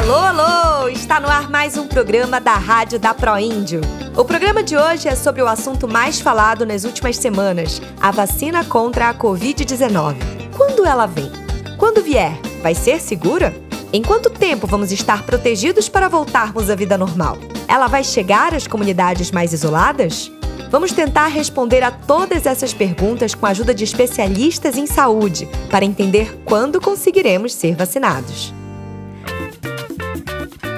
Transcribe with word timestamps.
Alô, 0.00 0.14
alô! 0.14 0.88
Está 0.88 1.20
no 1.20 1.28
ar 1.28 1.50
mais 1.50 1.76
um 1.76 1.86
programa 1.86 2.40
da 2.40 2.54
Rádio 2.54 2.98
da 2.98 3.12
Proíndio. 3.12 3.82
O 4.16 4.24
programa 4.24 4.62
de 4.62 4.74
hoje 4.74 5.06
é 5.06 5.14
sobre 5.14 5.42
o 5.42 5.46
assunto 5.46 5.86
mais 5.86 6.18
falado 6.18 6.64
nas 6.64 6.84
últimas 6.84 7.18
semanas: 7.18 7.82
a 8.00 8.10
vacina 8.10 8.64
contra 8.64 9.10
a 9.10 9.14
Covid-19. 9.14 10.16
Quando 10.56 10.86
ela 10.86 11.04
vem? 11.04 11.30
Quando 11.76 12.02
vier, 12.02 12.32
vai 12.62 12.74
ser 12.74 12.98
segura? 12.98 13.54
Em 13.92 14.00
quanto 14.00 14.30
tempo 14.30 14.66
vamos 14.66 14.90
estar 14.90 15.22
protegidos 15.24 15.86
para 15.86 16.08
voltarmos 16.08 16.70
à 16.70 16.74
vida 16.74 16.96
normal? 16.96 17.36
Ela 17.68 17.86
vai 17.86 18.02
chegar 18.02 18.54
às 18.54 18.66
comunidades 18.66 19.30
mais 19.30 19.52
isoladas? 19.52 20.32
Vamos 20.70 20.92
tentar 20.92 21.26
responder 21.26 21.82
a 21.82 21.90
todas 21.90 22.46
essas 22.46 22.72
perguntas 22.72 23.34
com 23.34 23.44
a 23.44 23.50
ajuda 23.50 23.74
de 23.74 23.84
especialistas 23.84 24.78
em 24.78 24.86
saúde 24.86 25.46
para 25.70 25.84
entender 25.84 26.40
quando 26.46 26.80
conseguiremos 26.80 27.52
ser 27.52 27.76
vacinados. 27.76 28.58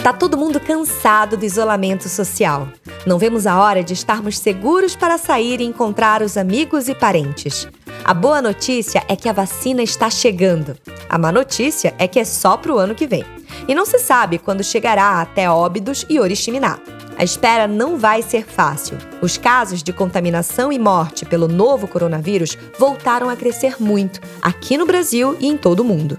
Tá 0.03 0.13
todo 0.13 0.37
mundo 0.37 0.59
cansado 0.59 1.37
do 1.37 1.45
isolamento 1.45 2.09
social. 2.09 2.67
Não 3.07 3.19
vemos 3.19 3.47
a 3.47 3.61
hora 3.61 3.85
de 3.85 3.93
estarmos 3.93 4.37
seguros 4.37 4.97
para 4.97 5.17
sair 5.17 5.61
e 5.61 5.65
encontrar 5.65 6.23
os 6.23 6.37
amigos 6.37 6.89
e 6.89 6.95
parentes. 6.95 7.69
A 8.05 8.13
boa 8.13 8.43
notícia 8.43 9.05
é 9.07 9.15
que 9.15 9.29
a 9.29 9.33
vacina 9.33 9.81
está 9.81 10.11
chegando. 10.11 10.77
A 11.09 11.17
má 11.17 11.31
notícia 11.31 11.95
é 11.99 12.09
que 12.09 12.19
é 12.19 12.25
só 12.25 12.57
para 12.57 12.75
o 12.75 12.79
ano 12.79 12.97
que 12.97 13.07
vem. 13.07 13.25
E 13.69 13.77
não 13.77 13.87
se 13.87 14.01
sabe 14.01 14.39
quando 14.39 14.65
chegará 14.65 15.21
até 15.21 15.49
Óbidos 15.49 16.05
e 16.09 16.19
Oriximiná. 16.19 16.81
A 17.17 17.23
espera 17.23 17.69
não 17.69 17.97
vai 17.97 18.23
ser 18.23 18.45
fácil. 18.45 18.99
Os 19.21 19.39
casos 19.39 19.85
de 19.85 19.93
contaminação 19.93 20.73
e 20.73 20.81
morte 20.81 21.25
pelo 21.25 21.47
novo 21.47 21.87
coronavírus 21.87 22.59
voltaram 22.77 23.31
a 23.31 23.37
crescer 23.37 23.77
muito, 23.79 24.21
aqui 24.41 24.77
no 24.77 24.85
Brasil 24.85 25.37
e 25.39 25.47
em 25.47 25.57
todo 25.57 25.81
o 25.81 25.85
mundo. 25.85 26.19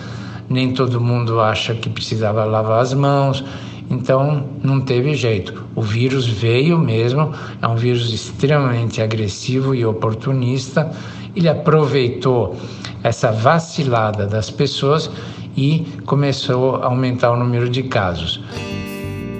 Nem 0.48 0.72
todo 0.72 1.00
mundo 1.00 1.40
acha 1.40 1.74
que 1.74 1.90
precisava 1.90 2.44
lavar 2.44 2.80
as 2.80 2.94
mãos. 2.94 3.44
Então 3.90 4.44
não 4.62 4.80
teve 4.80 5.14
jeito. 5.14 5.64
O 5.74 5.82
vírus 5.82 6.26
veio 6.26 6.78
mesmo, 6.78 7.32
é 7.60 7.66
um 7.66 7.76
vírus 7.76 8.12
extremamente 8.12 9.00
agressivo 9.02 9.74
e 9.74 9.84
oportunista. 9.84 10.90
Ele 11.34 11.48
aproveitou 11.48 12.56
essa 13.02 13.30
vacilada 13.30 14.26
das 14.26 14.50
pessoas 14.50 15.10
e 15.58 15.84
começou 16.06 16.76
a 16.76 16.86
aumentar 16.86 17.32
o 17.32 17.36
número 17.36 17.68
de 17.68 17.82
casos. 17.82 18.40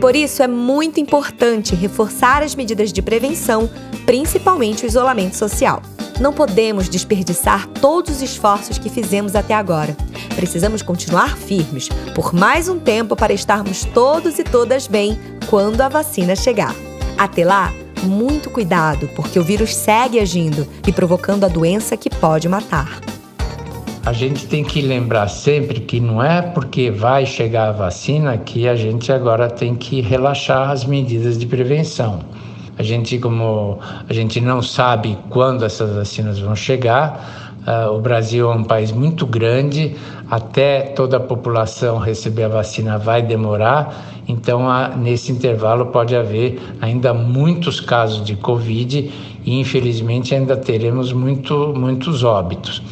Por 0.01 0.17
isso, 0.17 0.43
é 0.43 0.49
muito 0.49 0.99
importante 0.99 1.77
reforçar 1.77 2.43
as 2.43 2.55
medidas 2.55 2.93
de 2.93 3.01
prevenção, 3.01 3.71
principalmente 4.05 4.85
o 4.85 4.87
isolamento 4.87 5.37
social. 5.37 5.81
Não 6.21 6.33
podemos 6.33 6.89
desperdiçar 6.89 7.69
todos 7.81 8.17
os 8.17 8.23
esforços 8.23 8.79
que 8.79 8.89
fizemos 8.89 9.37
até 9.37 9.55
agora. 9.55 9.97
Precisamos 10.35 10.83
continuar 10.83 11.37
firmes 11.37 11.89
por 12.15 12.33
mais 12.35 12.69
um 12.69 12.81
tempo 12.81 13.15
para 13.15 13.33
estarmos 13.33 13.85
todos 13.85 14.39
e 14.41 14.45
todas 14.45 14.89
bem 14.89 15.19
quando 15.49 15.81
a 15.81 15.89
vacina 15.89 16.35
chegar. 16.35 16.75
Até 17.17 17.45
lá, 17.45 17.73
muito 18.03 18.51
cuidado, 18.51 19.09
porque 19.15 19.39
o 19.39 19.45
vírus 19.45 19.75
segue 19.75 20.19
agindo 20.19 20.67
e 20.87 20.93
provocando 20.93 21.45
a 21.45 21.49
doença 21.49 21.97
que 21.97 22.11
pode 22.11 22.49
matar 22.49 23.08
a 24.09 24.13
gente 24.15 24.47
tem 24.47 24.65
que 24.65 24.81
lembrar 24.81 25.29
sempre 25.29 25.81
que 25.81 26.01
não 26.01 26.23
é 26.23 26.41
porque 26.41 26.91
vai 26.91 27.27
chegar 27.27 27.69
a 27.69 27.73
vacina 27.73 28.39
que 28.39 28.67
a 28.67 28.75
gente 28.75 29.13
agora 29.13 29.51
tem 29.51 29.75
que 29.75 30.01
relaxar 30.01 30.71
as 30.71 30.87
medidas 30.87 31.37
de 31.37 31.47
prevenção. 31.47 32.21
A 32.79 32.83
gente, 32.83 33.19
como 33.19 33.79
a 34.09 34.13
gente 34.15 34.41
não 34.41 34.63
sabe 34.63 35.19
quando 35.29 35.63
essas 35.63 35.95
vacinas 35.95 36.39
vão 36.39 36.57
chegar, 36.57 37.53
uh, 37.67 37.93
o 37.95 38.01
Brasil 38.01 38.51
é 38.51 38.55
um 38.55 38.65
país 38.65 38.93
muito 38.93 39.27
grande, 39.27 39.95
até 40.31 40.81
toda 40.81 41.19
a 41.19 41.21
população 41.21 41.99
receber 41.99 42.45
a 42.45 42.49
vacina 42.49 42.97
vai 42.97 43.21
demorar, 43.21 44.23
então 44.27 44.69
uh, 44.69 44.97
nesse 44.97 45.31
intervalo 45.31 45.85
pode 45.85 46.17
haver 46.17 46.59
ainda 46.81 47.13
muitos 47.13 47.79
casos 47.79 48.25
de 48.25 48.37
Covid 48.37 49.13
e 49.45 49.61
infelizmente 49.61 50.35
ainda 50.35 50.57
teremos 50.57 51.13
muito, 51.13 51.75
muitos 51.77 52.25
óbitos. 52.25 52.83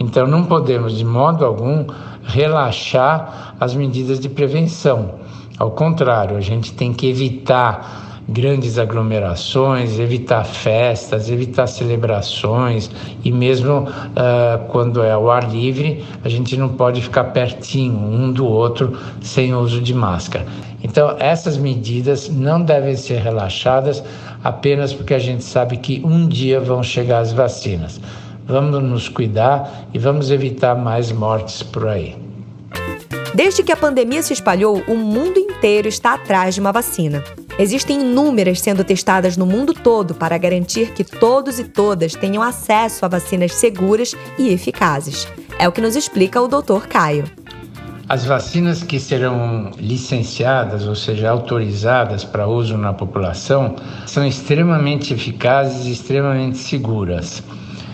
Então, 0.00 0.26
não 0.26 0.44
podemos, 0.44 0.96
de 0.96 1.04
modo 1.04 1.44
algum, 1.44 1.84
relaxar 2.24 3.54
as 3.60 3.74
medidas 3.74 4.18
de 4.18 4.30
prevenção. 4.30 5.16
Ao 5.58 5.70
contrário, 5.70 6.38
a 6.38 6.40
gente 6.40 6.72
tem 6.72 6.90
que 6.94 7.06
evitar 7.06 8.22
grandes 8.26 8.78
aglomerações, 8.78 9.98
evitar 9.98 10.44
festas, 10.44 11.28
evitar 11.28 11.66
celebrações 11.66 12.90
e 13.22 13.30
mesmo 13.30 13.80
uh, 13.80 14.66
quando 14.68 15.02
é 15.02 15.10
ao 15.10 15.30
ar 15.30 15.50
livre, 15.50 16.02
a 16.24 16.28
gente 16.30 16.56
não 16.56 16.70
pode 16.70 17.02
ficar 17.02 17.24
pertinho 17.24 17.98
um 17.98 18.32
do 18.32 18.46
outro 18.46 18.96
sem 19.20 19.54
uso 19.54 19.82
de 19.82 19.92
máscara. 19.92 20.46
Então, 20.82 21.14
essas 21.18 21.58
medidas 21.58 22.30
não 22.30 22.62
devem 22.62 22.96
ser 22.96 23.20
relaxadas 23.20 24.02
apenas 24.42 24.94
porque 24.94 25.12
a 25.12 25.18
gente 25.18 25.44
sabe 25.44 25.76
que 25.76 26.00
um 26.02 26.26
dia 26.26 26.58
vão 26.58 26.82
chegar 26.82 27.18
as 27.18 27.32
vacinas 27.32 28.00
vamos 28.50 28.82
nos 28.82 29.08
cuidar 29.08 29.88
e 29.94 29.98
vamos 29.98 30.30
evitar 30.30 30.74
mais 30.74 31.10
mortes 31.12 31.62
por 31.62 31.88
aí. 31.88 32.16
Desde 33.34 33.62
que 33.62 33.70
a 33.70 33.76
pandemia 33.76 34.22
se 34.22 34.32
espalhou, 34.32 34.82
o 34.88 34.96
mundo 34.96 35.38
inteiro 35.38 35.86
está 35.86 36.14
atrás 36.14 36.54
de 36.54 36.60
uma 36.60 36.72
vacina. 36.72 37.22
Existem 37.58 38.00
inúmeras 38.00 38.60
sendo 38.60 38.82
testadas 38.82 39.36
no 39.36 39.46
mundo 39.46 39.72
todo 39.72 40.14
para 40.14 40.36
garantir 40.36 40.92
que 40.92 41.04
todos 41.04 41.58
e 41.58 41.64
todas 41.64 42.14
tenham 42.14 42.42
acesso 42.42 43.04
a 43.04 43.08
vacinas 43.08 43.54
seguras 43.54 44.16
e 44.36 44.52
eficazes. 44.52 45.28
É 45.58 45.68
o 45.68 45.72
que 45.72 45.80
nos 45.80 45.94
explica 45.94 46.40
o 46.40 46.48
Dr. 46.48 46.88
Caio. 46.88 47.24
As 48.08 48.24
vacinas 48.24 48.82
que 48.82 48.98
serão 48.98 49.70
licenciadas, 49.78 50.84
ou 50.84 50.96
seja, 50.96 51.30
autorizadas 51.30 52.24
para 52.24 52.48
uso 52.48 52.76
na 52.76 52.92
população, 52.92 53.76
são 54.04 54.26
extremamente 54.26 55.14
eficazes 55.14 55.86
e 55.86 55.92
extremamente 55.92 56.58
seguras. 56.58 57.40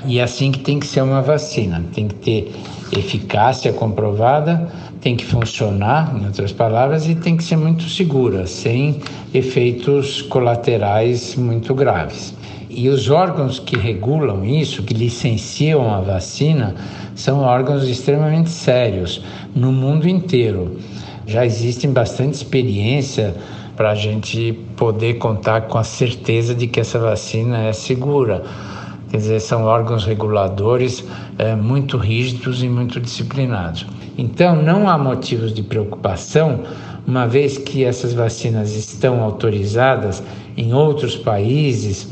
E 0.06 0.20
é 0.20 0.22
assim 0.22 0.52
que 0.52 0.60
tem 0.60 0.78
que 0.78 0.86
ser 0.86 1.02
uma 1.02 1.20
vacina, 1.20 1.84
tem 1.92 2.06
que 2.06 2.14
ter 2.14 2.52
eficácia 2.92 3.72
comprovada, 3.72 4.68
tem 5.00 5.16
que 5.16 5.24
funcionar, 5.24 6.16
em 6.16 6.26
outras 6.26 6.52
palavras, 6.52 7.08
e 7.08 7.14
tem 7.14 7.36
que 7.36 7.42
ser 7.42 7.56
muito 7.56 7.88
segura, 7.88 8.46
sem 8.46 9.00
efeitos 9.34 10.22
colaterais 10.22 11.34
muito 11.34 11.74
graves. 11.74 12.34
E 12.70 12.88
os 12.88 13.10
órgãos 13.10 13.58
que 13.58 13.76
regulam 13.76 14.44
isso, 14.44 14.82
que 14.82 14.94
licenciam 14.94 15.92
a 15.92 16.00
vacina, 16.00 16.74
são 17.14 17.40
órgãos 17.40 17.88
extremamente 17.88 18.50
sérios 18.50 19.22
no 19.54 19.72
mundo 19.72 20.08
inteiro. 20.08 20.78
Já 21.26 21.44
existe 21.44 21.88
bastante 21.88 22.34
experiência 22.34 23.34
para 23.76 23.90
a 23.90 23.94
gente 23.94 24.52
poder 24.76 25.14
contar 25.14 25.62
com 25.62 25.78
a 25.78 25.84
certeza 25.84 26.54
de 26.54 26.66
que 26.66 26.78
essa 26.78 26.98
vacina 26.98 27.64
é 27.64 27.72
segura. 27.72 28.44
Quer 29.16 29.20
dizer, 29.20 29.40
são 29.40 29.64
órgãos 29.64 30.04
reguladores 30.04 31.02
é, 31.38 31.54
muito 31.56 31.96
rígidos 31.96 32.62
e 32.62 32.68
muito 32.68 33.00
disciplinados. 33.00 33.86
Então, 34.18 34.54
não 34.62 34.90
há 34.90 34.98
motivos 34.98 35.54
de 35.54 35.62
preocupação, 35.62 36.64
uma 37.06 37.26
vez 37.26 37.56
que 37.56 37.82
essas 37.82 38.12
vacinas 38.12 38.76
estão 38.76 39.22
autorizadas 39.22 40.22
em 40.54 40.74
outros 40.74 41.16
países 41.16 42.06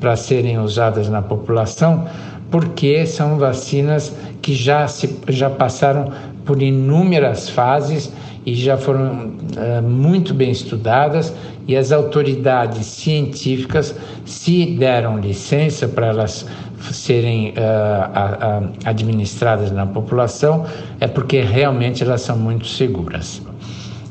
para 0.00 0.16
serem 0.16 0.58
usadas 0.58 1.08
na 1.08 1.22
população, 1.22 2.08
porque 2.50 3.06
são 3.06 3.38
vacinas 3.38 4.12
que 4.42 4.52
já, 4.52 4.88
se, 4.88 5.16
já 5.28 5.48
passaram 5.48 6.10
por 6.44 6.60
inúmeras 6.60 7.48
fases 7.48 8.12
e 8.44 8.52
já 8.52 8.76
foram 8.76 9.30
uh, 9.56 9.80
muito 9.80 10.34
bem 10.34 10.50
estudadas 10.50 11.32
e 11.68 11.76
as 11.76 11.92
autoridades 11.92 12.86
científicas 12.86 13.94
se 14.24 14.64
deram 14.64 15.18
licença 15.18 15.86
para 15.86 16.06
elas 16.06 16.46
serem 16.90 17.50
uh, 17.50 18.72
administradas 18.86 19.70
na 19.70 19.86
população 19.86 20.64
é 20.98 21.06
porque 21.06 21.42
realmente 21.42 22.02
elas 22.02 22.22
são 22.22 22.38
muito 22.38 22.66
seguras. 22.66 23.42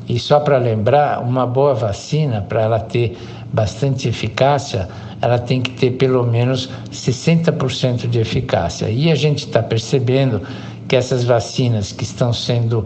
E 0.07 0.19
só 0.19 0.39
para 0.39 0.57
lembrar, 0.57 1.19
uma 1.21 1.45
boa 1.47 1.73
vacina, 1.73 2.41
para 2.47 2.61
ela 2.61 2.79
ter 2.79 3.17
bastante 3.51 4.07
eficácia, 4.07 4.87
ela 5.21 5.39
tem 5.39 5.61
que 5.61 5.71
ter 5.71 5.91
pelo 5.91 6.23
menos 6.23 6.69
60% 6.91 8.07
de 8.07 8.19
eficácia. 8.19 8.89
E 8.89 9.11
a 9.11 9.15
gente 9.15 9.39
está 9.39 9.63
percebendo 9.63 10.41
que 10.87 10.95
essas 10.95 11.23
vacinas 11.23 11.91
que 11.91 12.03
estão 12.03 12.31
sendo 12.31 12.85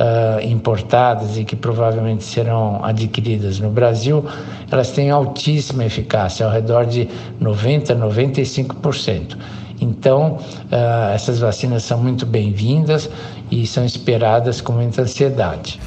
uh, 0.00 0.44
importadas 0.44 1.36
e 1.36 1.44
que 1.44 1.54
provavelmente 1.54 2.24
serão 2.24 2.82
adquiridas 2.82 3.60
no 3.60 3.70
Brasil, 3.70 4.24
elas 4.70 4.90
têm 4.90 5.10
altíssima 5.10 5.84
eficácia, 5.84 6.46
ao 6.46 6.52
redor 6.52 6.86
de 6.86 7.08
90%, 7.40 7.98
95%. 7.98 9.36
Então, 9.80 10.38
uh, 10.38 11.14
essas 11.14 11.38
vacinas 11.38 11.84
são 11.84 11.98
muito 11.98 12.24
bem-vindas 12.24 13.08
e 13.50 13.66
são 13.66 13.84
esperadas 13.84 14.60
com 14.60 14.72
muita 14.72 15.02
ansiedade. 15.02 15.80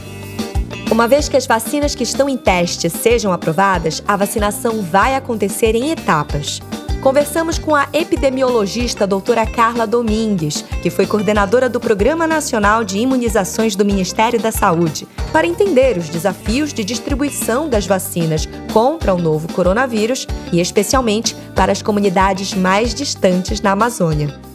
Uma 0.92 1.07
vez 1.07 1.27
que 1.27 1.38
as 1.38 1.48
vacinas 1.48 1.95
que 1.95 2.04
estão 2.04 2.30
em 2.30 2.38
teste 2.38 2.89
sejam 2.89 3.31
aprovadas, 3.31 4.04
a 4.07 4.15
vacinação 4.15 4.81
vai 4.81 5.15
acontecer 5.15 5.75
em 5.75 5.92
etapas. 5.92 6.62
Conversamos 7.04 7.60
com 7.60 7.76
a 7.76 7.86
epidemiologista 7.92 9.06
doutora 9.06 9.46
Carla 9.46 9.86
Domingues, 9.86 10.62
que 10.82 10.90
foi 10.90 11.06
coordenadora 11.06 11.68
do 11.68 11.78
Programa 11.78 12.26
Nacional 12.26 12.86
de 12.86 12.98
Imunizações 12.98 13.76
do 13.76 13.84
Ministério 13.84 14.40
da 14.40 14.54
Saúde, 14.54 15.06
para 15.34 15.46
entender 15.46 15.98
os 15.98 16.08
desafios 16.08 16.72
de 16.72 16.82
distribuição 16.82 17.68
das 17.68 17.86
vacinas 17.86 18.48
contra 18.72 19.14
o 19.14 19.18
novo 19.18 19.52
coronavírus 19.52 20.26
e, 20.54 20.62
especialmente, 20.62 21.36
para 21.54 21.74
as 21.74 21.82
comunidades 21.82 22.54
mais 22.54 22.96
distantes 22.96 23.60
na 23.60 23.72
Amazônia. 23.72 24.53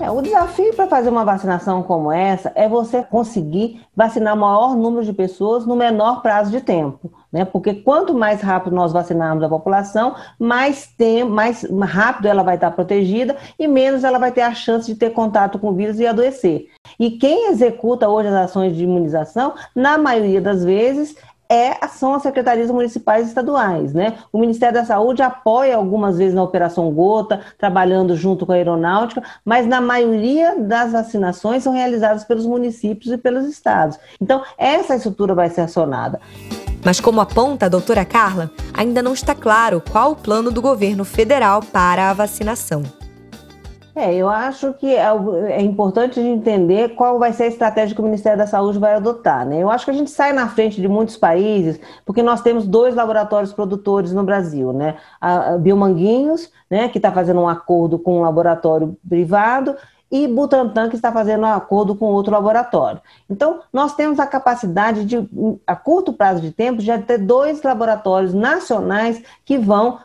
É, 0.00 0.10
o 0.10 0.22
desafio 0.22 0.72
para 0.74 0.86
fazer 0.86 1.10
uma 1.10 1.26
vacinação 1.26 1.82
como 1.82 2.10
essa 2.10 2.50
é 2.54 2.66
você 2.66 3.02
conseguir 3.02 3.82
vacinar 3.94 4.34
o 4.34 4.40
maior 4.40 4.74
número 4.74 5.04
de 5.04 5.12
pessoas 5.12 5.66
no 5.66 5.76
menor 5.76 6.22
prazo 6.22 6.50
de 6.50 6.62
tempo. 6.62 7.12
Né? 7.30 7.44
Porque 7.44 7.74
quanto 7.74 8.14
mais 8.14 8.40
rápido 8.40 8.74
nós 8.74 8.92
vacinarmos 8.92 9.44
a 9.44 9.48
população, 9.48 10.16
mais, 10.38 10.86
tempo, 10.86 11.30
mais 11.30 11.66
rápido 11.82 12.28
ela 12.28 12.42
vai 12.42 12.54
estar 12.54 12.70
protegida 12.70 13.36
e 13.58 13.68
menos 13.68 14.02
ela 14.02 14.18
vai 14.18 14.32
ter 14.32 14.40
a 14.40 14.54
chance 14.54 14.86
de 14.86 14.98
ter 14.98 15.10
contato 15.10 15.58
com 15.58 15.68
o 15.68 15.74
vírus 15.74 16.00
e 16.00 16.06
adoecer. 16.06 16.68
E 16.98 17.10
quem 17.10 17.50
executa 17.50 18.08
hoje 18.08 18.28
as 18.28 18.34
ações 18.34 18.74
de 18.74 18.84
imunização, 18.84 19.52
na 19.76 19.98
maioria 19.98 20.40
das 20.40 20.64
vezes, 20.64 21.14
é, 21.50 21.84
são 21.88 22.14
as 22.14 22.22
secretarias 22.22 22.70
municipais 22.70 23.26
e 23.26 23.28
estaduais. 23.28 23.92
Né? 23.92 24.14
O 24.32 24.38
Ministério 24.38 24.74
da 24.74 24.84
Saúde 24.84 25.20
apoia 25.20 25.76
algumas 25.76 26.16
vezes 26.16 26.32
na 26.32 26.44
Operação 26.44 26.90
Gota, 26.92 27.40
trabalhando 27.58 28.16
junto 28.16 28.46
com 28.46 28.52
a 28.52 28.54
aeronáutica, 28.54 29.22
mas 29.44 29.66
na 29.66 29.80
maioria 29.80 30.54
das 30.56 30.92
vacinações 30.92 31.64
são 31.64 31.72
realizadas 31.72 32.22
pelos 32.22 32.46
municípios 32.46 33.12
e 33.12 33.18
pelos 33.18 33.46
estados. 33.46 33.98
Então, 34.20 34.42
essa 34.56 34.94
estrutura 34.94 35.34
vai 35.34 35.50
ser 35.50 35.62
acionada. 35.62 36.20
Mas, 36.84 37.00
como 37.00 37.20
aponta 37.20 37.66
a 37.66 37.68
doutora 37.68 38.04
Carla, 38.04 38.50
ainda 38.72 39.02
não 39.02 39.12
está 39.12 39.34
claro 39.34 39.82
qual 39.90 40.12
o 40.12 40.16
plano 40.16 40.50
do 40.50 40.62
governo 40.62 41.04
federal 41.04 41.60
para 41.62 42.10
a 42.10 42.14
vacinação. 42.14 42.99
É, 43.94 44.14
eu 44.14 44.28
acho 44.28 44.72
que 44.74 44.94
é, 44.94 45.06
é 45.48 45.62
importante 45.62 46.20
entender 46.20 46.90
qual 46.90 47.18
vai 47.18 47.32
ser 47.32 47.44
a 47.44 47.48
estratégia 47.48 47.94
que 47.94 48.00
o 48.00 48.04
Ministério 48.04 48.38
da 48.38 48.46
Saúde 48.46 48.78
vai 48.78 48.94
adotar. 48.94 49.46
Né? 49.46 49.62
Eu 49.62 49.70
acho 49.70 49.84
que 49.84 49.90
a 49.90 49.94
gente 49.94 50.10
sai 50.10 50.32
na 50.32 50.48
frente 50.48 50.80
de 50.80 50.88
muitos 50.88 51.16
países, 51.16 51.80
porque 52.04 52.22
nós 52.22 52.40
temos 52.40 52.66
dois 52.66 52.94
laboratórios 52.94 53.52
produtores 53.52 54.12
no 54.12 54.22
Brasil, 54.22 54.72
né? 54.72 54.96
A 55.20 55.56
Biomanguinhos, 55.58 56.50
né, 56.70 56.88
que 56.88 56.98
está 56.98 57.10
fazendo 57.10 57.40
um 57.40 57.48
acordo 57.48 57.98
com 57.98 58.18
um 58.18 58.22
laboratório 58.22 58.96
privado, 59.08 59.76
e 60.10 60.26
Butantan, 60.26 60.88
que 60.88 60.96
está 60.96 61.12
fazendo 61.12 61.42
um 61.42 61.52
acordo 61.52 61.94
com 61.94 62.06
outro 62.06 62.32
laboratório. 62.32 63.00
Então, 63.28 63.60
nós 63.72 63.94
temos 63.94 64.18
a 64.18 64.26
capacidade 64.26 65.04
de, 65.04 65.28
a 65.66 65.76
curto 65.76 66.12
prazo 66.12 66.40
de 66.40 66.50
tempo, 66.50 66.82
de 66.82 66.98
ter 66.98 67.18
dois 67.18 67.62
laboratórios 67.62 68.34
nacionais 68.34 69.22
que 69.44 69.56
vão 69.56 70.00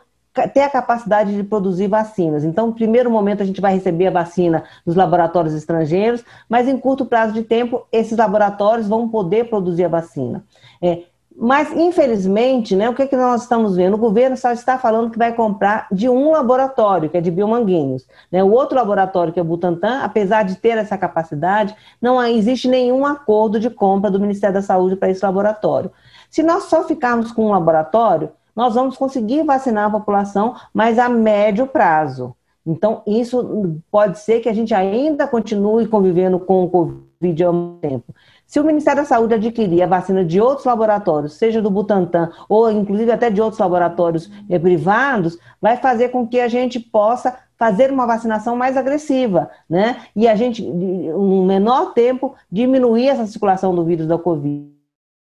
ter 0.52 0.60
a 0.60 0.70
capacidade 0.70 1.34
de 1.34 1.42
produzir 1.42 1.88
vacinas. 1.88 2.44
Então, 2.44 2.68
no 2.68 2.72
primeiro 2.72 3.10
momento, 3.10 3.42
a 3.42 3.46
gente 3.46 3.60
vai 3.60 3.74
receber 3.74 4.08
a 4.08 4.10
vacina 4.10 4.64
dos 4.84 4.94
laboratórios 4.94 5.54
estrangeiros, 5.54 6.24
mas 6.48 6.68
em 6.68 6.78
curto 6.78 7.06
prazo 7.06 7.32
de 7.32 7.42
tempo, 7.42 7.86
esses 7.90 8.16
laboratórios 8.16 8.88
vão 8.88 9.08
poder 9.08 9.48
produzir 9.48 9.84
a 9.84 9.88
vacina. 9.88 10.44
É, 10.82 11.02
mas, 11.38 11.70
infelizmente, 11.72 12.74
né, 12.74 12.88
o 12.88 12.94
que, 12.94 13.02
é 13.02 13.06
que 13.06 13.16
nós 13.16 13.42
estamos 13.42 13.76
vendo? 13.76 13.94
O 13.94 13.98
governo 13.98 14.38
só 14.38 14.52
está 14.52 14.78
falando 14.78 15.10
que 15.10 15.18
vai 15.18 15.34
comprar 15.34 15.86
de 15.92 16.08
um 16.08 16.30
laboratório, 16.30 17.10
que 17.10 17.16
é 17.18 17.20
de 17.20 17.30
Biomanguinhos. 17.30 18.06
Né? 18.32 18.42
O 18.42 18.50
outro 18.50 18.74
laboratório, 18.74 19.34
que 19.34 19.38
é 19.38 19.42
o 19.42 19.44
Butantan, 19.44 20.00
apesar 20.02 20.44
de 20.44 20.56
ter 20.56 20.78
essa 20.78 20.96
capacidade, 20.96 21.76
não 22.00 22.24
existe 22.24 22.68
nenhum 22.68 23.04
acordo 23.04 23.60
de 23.60 23.68
compra 23.68 24.10
do 24.10 24.18
Ministério 24.18 24.54
da 24.54 24.62
Saúde 24.62 24.96
para 24.96 25.10
esse 25.10 25.22
laboratório. 25.22 25.92
Se 26.30 26.42
nós 26.42 26.64
só 26.64 26.84
ficarmos 26.84 27.30
com 27.30 27.46
um 27.46 27.50
laboratório, 27.50 28.30
nós 28.56 28.74
vamos 28.74 28.96
conseguir 28.96 29.44
vacinar 29.44 29.86
a 29.86 29.98
população, 29.98 30.56
mas 30.72 30.98
a 30.98 31.08
médio 31.08 31.66
prazo. 31.66 32.34
Então, 32.66 33.02
isso 33.06 33.80
pode 33.90 34.18
ser 34.18 34.40
que 34.40 34.48
a 34.48 34.52
gente 34.52 34.74
ainda 34.74 35.26
continue 35.28 35.86
convivendo 35.86 36.40
com 36.40 36.64
o 36.64 36.70
Covid 36.70 37.44
ao 37.44 37.52
mesmo 37.52 37.78
tempo. 37.80 38.14
Se 38.44 38.58
o 38.58 38.64
Ministério 38.64 39.02
da 39.02 39.08
Saúde 39.08 39.34
adquirir 39.34 39.82
a 39.82 39.86
vacina 39.86 40.24
de 40.24 40.40
outros 40.40 40.66
laboratórios, 40.66 41.34
seja 41.34 41.62
do 41.62 41.70
Butantan 41.70 42.30
ou 42.48 42.70
inclusive 42.70 43.10
até 43.12 43.30
de 43.30 43.40
outros 43.40 43.60
laboratórios 43.60 44.30
eh, 44.48 44.58
privados, 44.58 45.38
vai 45.60 45.76
fazer 45.76 46.08
com 46.08 46.26
que 46.26 46.40
a 46.40 46.48
gente 46.48 46.80
possa 46.80 47.36
fazer 47.58 47.90
uma 47.90 48.06
vacinação 48.06 48.54
mais 48.54 48.76
agressiva, 48.76 49.50
né? 49.68 50.02
E 50.14 50.28
a 50.28 50.34
gente, 50.34 50.62
em 50.62 51.12
um 51.12 51.44
menor 51.44 51.94
tempo, 51.94 52.34
diminuir 52.50 53.08
essa 53.08 53.26
circulação 53.26 53.74
do 53.74 53.84
vírus 53.84 54.06
da 54.06 54.18
Covid. 54.18 54.75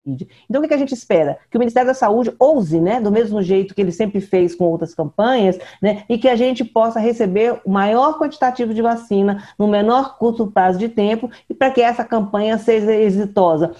Então, 0.05 0.61
o 0.61 0.67
que 0.67 0.73
a 0.73 0.77
gente 0.77 0.93
espera? 0.93 1.37
Que 1.51 1.57
o 1.57 1.59
Ministério 1.59 1.87
da 1.87 1.93
Saúde 1.93 2.33
ouse, 2.39 2.79
né, 2.79 3.01
do 3.01 3.11
mesmo 3.11 3.41
jeito 3.41 3.75
que 3.75 3.81
ele 3.81 3.91
sempre 3.91 4.21
fez 4.21 4.55
com 4.55 4.65
outras 4.65 4.93
campanhas, 4.93 5.59
né, 5.81 6.03
e 6.09 6.17
que 6.17 6.27
a 6.27 6.35
gente 6.35 6.63
possa 6.63 6.99
receber 6.99 7.59
o 7.65 7.69
maior 7.69 8.17
quantitativo 8.17 8.73
de 8.73 8.81
vacina 8.81 9.43
no 9.57 9.67
menor 9.67 10.17
curto 10.17 10.47
prazo 10.47 10.79
de 10.79 10.89
tempo 10.89 11.29
e 11.49 11.53
para 11.53 11.71
que 11.71 11.81
essa 11.81 12.03
campanha 12.03 12.57
seja 12.57 12.93
exitosa. 12.93 13.71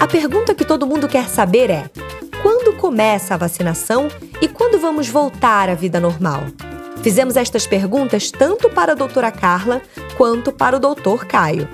A 0.00 0.06
pergunta 0.06 0.54
que 0.54 0.64
todo 0.64 0.86
mundo 0.86 1.08
quer 1.08 1.28
saber 1.28 1.70
é: 1.70 1.90
quando 2.42 2.76
começa 2.76 3.34
a 3.34 3.38
vacinação 3.38 4.08
e 4.40 4.48
quando 4.48 4.80
vamos 4.80 5.08
voltar 5.08 5.68
à 5.68 5.74
vida 5.74 6.00
normal? 6.00 6.40
Fizemos 7.02 7.36
estas 7.36 7.66
perguntas 7.66 8.30
tanto 8.30 8.68
para 8.70 8.92
a 8.92 8.94
doutora 8.94 9.30
Carla 9.30 9.80
quanto 10.16 10.50
para 10.50 10.76
o 10.76 10.80
doutor 10.80 11.26
Caio. 11.26 11.68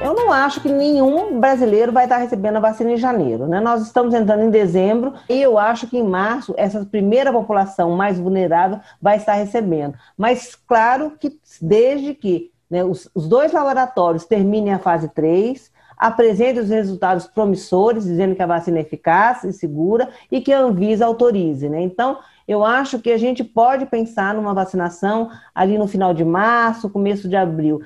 Eu 0.00 0.14
não 0.14 0.30
acho 0.30 0.60
que 0.60 0.68
nenhum 0.68 1.40
brasileiro 1.40 1.90
vai 1.90 2.04
estar 2.04 2.18
recebendo 2.18 2.56
a 2.56 2.60
vacina 2.60 2.92
em 2.92 2.96
janeiro. 2.96 3.46
Né? 3.46 3.60
Nós 3.60 3.82
estamos 3.82 4.14
entrando 4.14 4.42
em 4.42 4.50
dezembro 4.50 5.14
e 5.28 5.40
eu 5.40 5.58
acho 5.58 5.86
que 5.86 5.98
em 5.98 6.06
março 6.06 6.54
essa 6.56 6.84
primeira 6.84 7.32
população 7.32 7.96
mais 7.96 8.18
vulnerável 8.18 8.78
vai 9.00 9.16
estar 9.16 9.32
recebendo. 9.34 9.94
Mas 10.16 10.54
claro 10.54 11.12
que 11.18 11.40
desde 11.60 12.14
que 12.14 12.50
né, 12.70 12.84
os, 12.84 13.08
os 13.14 13.26
dois 13.26 13.52
laboratórios 13.52 14.26
terminem 14.26 14.74
a 14.74 14.78
fase 14.78 15.08
3, 15.08 15.72
apresentem 15.96 16.62
os 16.62 16.68
resultados 16.68 17.26
promissores, 17.26 18.04
dizendo 18.04 18.34
que 18.34 18.42
a 18.42 18.46
vacina 18.46 18.78
é 18.78 18.82
eficaz 18.82 19.44
e 19.44 19.52
segura 19.52 20.10
e 20.30 20.42
que 20.42 20.52
a 20.52 20.60
Anvisa 20.60 21.06
autorize. 21.06 21.68
Né? 21.70 21.80
Então, 21.80 22.18
eu 22.46 22.64
acho 22.64 22.98
que 22.98 23.10
a 23.10 23.18
gente 23.18 23.42
pode 23.42 23.86
pensar 23.86 24.34
numa 24.34 24.52
vacinação 24.52 25.30
ali 25.54 25.78
no 25.78 25.88
final 25.88 26.12
de 26.12 26.24
março, 26.24 26.90
começo 26.90 27.28
de 27.28 27.36
abril. 27.36 27.80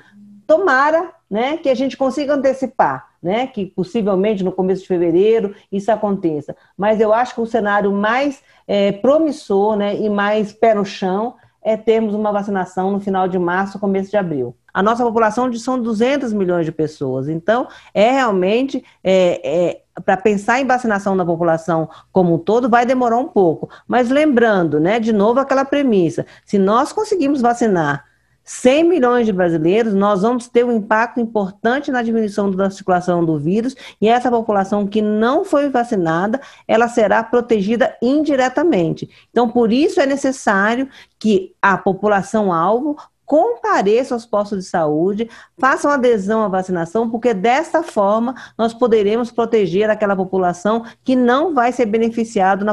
Tomara 0.45 1.20
né, 1.31 1.55
que 1.55 1.69
a 1.69 1.75
gente 1.75 1.95
consiga 1.95 2.35
antecipar. 2.35 3.09
né, 3.21 3.45
que 3.45 3.67
possivelmente 3.67 4.43
no 4.43 4.51
começo 4.51 4.81
de 4.81 4.87
fevereiro 4.87 5.53
isso 5.71 5.91
aconteça. 5.91 6.55
Mas 6.75 6.99
eu 6.99 7.13
acho 7.13 7.35
que 7.35 7.41
o 7.41 7.45
cenário 7.45 7.91
mais 7.91 8.41
é, 8.67 8.91
promissor 8.91 9.75
né, 9.75 9.95
e 9.95 10.09
mais 10.09 10.51
pé 10.51 10.73
no 10.73 10.83
chão 10.83 11.35
é 11.61 11.77
termos 11.77 12.15
uma 12.15 12.31
vacinação 12.31 12.89
no 12.89 12.99
final 12.99 13.27
de 13.27 13.37
março, 13.37 13.77
começo 13.77 14.09
de 14.09 14.17
abril. 14.17 14.55
A 14.73 14.81
nossa 14.81 15.03
população 15.03 15.53
são 15.53 15.79
200 15.79 16.33
milhões 16.33 16.65
de 16.65 16.71
pessoas, 16.71 17.29
então 17.29 17.67
é 17.93 18.09
realmente 18.09 18.83
é, 19.03 19.41
é, 19.43 19.81
para 20.03 20.17
pensar 20.17 20.59
em 20.59 20.65
vacinação 20.65 21.13
na 21.13 21.23
população 21.23 21.87
como 22.11 22.33
um 22.33 22.39
todo 22.39 22.67
vai 22.67 22.87
demorar 22.87 23.17
um 23.17 23.27
pouco. 23.27 23.69
Mas 23.87 24.09
lembrando, 24.09 24.79
né, 24.79 24.99
de 24.99 25.13
novo 25.13 25.39
aquela 25.39 25.63
premissa: 25.63 26.25
se 26.43 26.57
nós 26.57 26.91
conseguimos 26.91 27.39
vacinar 27.39 28.05
100 28.51 28.83
milhões 28.83 29.25
de 29.25 29.31
brasileiros, 29.31 29.93
nós 29.93 30.23
vamos 30.23 30.49
ter 30.49 30.65
um 30.65 30.75
impacto 30.75 31.21
importante 31.21 31.89
na 31.89 32.01
diminuição 32.01 32.51
da 32.51 32.69
circulação 32.69 33.23
do 33.23 33.39
vírus 33.39 33.77
e 33.99 34.09
essa 34.09 34.29
população 34.29 34.85
que 34.85 35.01
não 35.01 35.45
foi 35.45 35.69
vacinada, 35.69 36.39
ela 36.67 36.89
será 36.89 37.23
protegida 37.23 37.95
indiretamente. 38.01 39.09
Então, 39.31 39.49
por 39.49 39.71
isso 39.71 40.01
é 40.01 40.05
necessário 40.05 40.89
que 41.17 41.55
a 41.61 41.77
população 41.77 42.51
alvo 42.51 42.97
compareçam 43.31 44.17
aos 44.17 44.25
postos 44.25 44.57
de 44.57 44.65
saúde, 44.65 45.29
façam 45.57 45.89
adesão 45.89 46.43
à 46.43 46.49
vacinação, 46.49 47.09
porque 47.09 47.33
desta 47.33 47.81
forma 47.81 48.35
nós 48.57 48.73
poderemos 48.73 49.31
proteger 49.31 49.89
aquela 49.89 50.17
população 50.17 50.83
que 51.01 51.15
não 51.15 51.53
vai 51.53 51.71
ser 51.71 51.85
beneficiada 51.85 52.65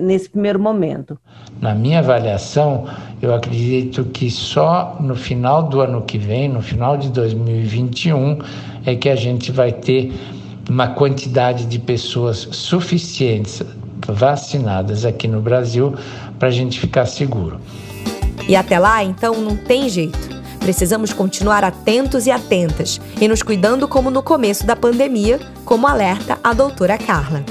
nesse 0.00 0.30
primeiro 0.30 0.58
momento. 0.58 1.18
Na 1.60 1.74
minha 1.74 1.98
avaliação, 1.98 2.86
eu 3.20 3.34
acredito 3.34 4.02
que 4.06 4.30
só 4.30 4.96
no 4.98 5.14
final 5.14 5.64
do 5.64 5.82
ano 5.82 6.00
que 6.00 6.16
vem, 6.16 6.48
no 6.48 6.62
final 6.62 6.96
de 6.96 7.10
2021, 7.10 8.38
é 8.86 8.96
que 8.96 9.10
a 9.10 9.16
gente 9.16 9.52
vai 9.52 9.72
ter 9.72 10.10
uma 10.70 10.88
quantidade 10.88 11.66
de 11.66 11.78
pessoas 11.78 12.48
suficientes 12.50 13.62
vacinadas 14.06 15.04
aqui 15.04 15.28
no 15.28 15.42
Brasil 15.42 15.94
para 16.38 16.48
a 16.48 16.50
gente 16.50 16.80
ficar 16.80 17.04
seguro. 17.04 17.60
E 18.48 18.56
até 18.56 18.78
lá, 18.78 19.04
então, 19.04 19.34
não 19.34 19.56
tem 19.56 19.88
jeito. 19.88 20.38
Precisamos 20.58 21.12
continuar 21.12 21.62
atentos 21.62 22.26
e 22.26 22.30
atentas 22.30 23.00
e 23.20 23.28
nos 23.28 23.42
cuidando 23.42 23.86
como 23.86 24.10
no 24.10 24.22
começo 24.22 24.66
da 24.66 24.74
pandemia, 24.74 25.38
como 25.64 25.86
alerta 25.86 26.38
a 26.42 26.52
doutora 26.52 26.98
Carla. 26.98 27.44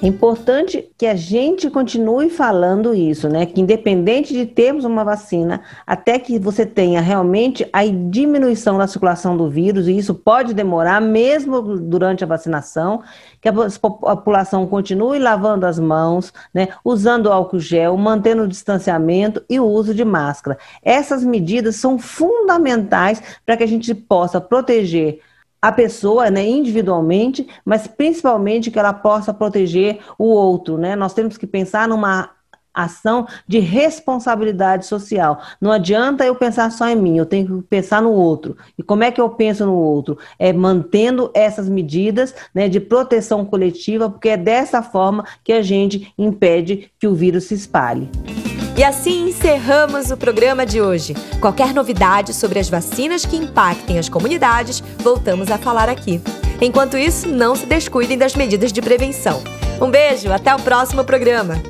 É 0.00 0.06
importante 0.06 0.88
que 0.96 1.06
a 1.06 1.16
gente 1.16 1.68
continue 1.68 2.30
falando 2.30 2.94
isso, 2.94 3.28
né? 3.28 3.44
Que 3.46 3.60
independente 3.60 4.32
de 4.32 4.46
termos 4.46 4.84
uma 4.84 5.02
vacina, 5.02 5.60
até 5.84 6.20
que 6.20 6.38
você 6.38 6.64
tenha 6.64 7.00
realmente 7.00 7.68
a 7.72 7.84
diminuição 7.84 8.78
da 8.78 8.86
circulação 8.86 9.36
do 9.36 9.50
vírus, 9.50 9.88
e 9.88 9.98
isso 9.98 10.14
pode 10.14 10.54
demorar 10.54 11.00
mesmo 11.00 11.60
durante 11.78 12.22
a 12.22 12.28
vacinação, 12.28 13.02
que 13.40 13.48
a 13.48 13.52
população 13.52 14.68
continue 14.68 15.18
lavando 15.18 15.66
as 15.66 15.80
mãos, 15.80 16.32
né? 16.54 16.68
Usando 16.84 17.32
álcool 17.32 17.58
gel, 17.58 17.96
mantendo 17.96 18.44
o 18.44 18.48
distanciamento 18.48 19.42
e 19.50 19.58
o 19.58 19.66
uso 19.66 19.92
de 19.92 20.04
máscara. 20.04 20.58
Essas 20.80 21.24
medidas 21.24 21.74
são 21.74 21.98
fundamentais 21.98 23.20
para 23.44 23.56
que 23.56 23.64
a 23.64 23.68
gente 23.68 23.92
possa 23.96 24.40
proteger 24.40 25.18
a 25.60 25.72
pessoa, 25.72 26.30
né, 26.30 26.46
individualmente, 26.46 27.46
mas 27.64 27.86
principalmente 27.86 28.70
que 28.70 28.78
ela 28.78 28.92
possa 28.92 29.34
proteger 29.34 29.98
o 30.18 30.26
outro, 30.26 30.78
né? 30.78 30.94
Nós 30.94 31.14
temos 31.14 31.36
que 31.36 31.46
pensar 31.46 31.88
numa 31.88 32.30
ação 32.72 33.26
de 33.46 33.58
responsabilidade 33.58 34.86
social. 34.86 35.40
Não 35.60 35.72
adianta 35.72 36.24
eu 36.24 36.34
pensar 36.34 36.70
só 36.70 36.88
em 36.88 36.94
mim, 36.94 37.18
eu 37.18 37.26
tenho 37.26 37.46
que 37.46 37.68
pensar 37.68 38.00
no 38.00 38.12
outro. 38.12 38.56
E 38.78 38.82
como 38.82 39.02
é 39.02 39.10
que 39.10 39.20
eu 39.20 39.28
penso 39.30 39.66
no 39.66 39.74
outro? 39.74 40.16
É 40.38 40.52
mantendo 40.52 41.30
essas 41.34 41.68
medidas 41.68 42.34
né, 42.54 42.68
de 42.68 42.78
proteção 42.78 43.44
coletiva, 43.44 44.08
porque 44.08 44.28
é 44.28 44.36
dessa 44.36 44.82
forma 44.82 45.24
que 45.42 45.52
a 45.52 45.62
gente 45.62 46.12
impede 46.16 46.90
que 46.98 47.08
o 47.08 47.14
vírus 47.14 47.44
se 47.44 47.54
espalhe. 47.54 48.08
E 48.78 48.84
assim 48.84 49.30
encerramos 49.30 50.12
o 50.12 50.16
programa 50.16 50.64
de 50.64 50.80
hoje. 50.80 51.12
Qualquer 51.40 51.74
novidade 51.74 52.32
sobre 52.32 52.60
as 52.60 52.68
vacinas 52.68 53.26
que 53.26 53.34
impactem 53.34 53.98
as 53.98 54.08
comunidades, 54.08 54.80
voltamos 54.98 55.50
a 55.50 55.58
falar 55.58 55.88
aqui. 55.88 56.20
Enquanto 56.60 56.96
isso, 56.96 57.26
não 57.26 57.56
se 57.56 57.66
descuidem 57.66 58.16
das 58.16 58.36
medidas 58.36 58.72
de 58.72 58.80
prevenção. 58.80 59.42
Um 59.82 59.90
beijo, 59.90 60.30
até 60.30 60.54
o 60.54 60.60
próximo 60.60 61.02
programa. 61.02 61.60